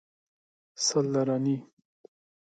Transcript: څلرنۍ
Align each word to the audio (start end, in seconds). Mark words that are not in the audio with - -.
څلرنۍ 0.85 1.57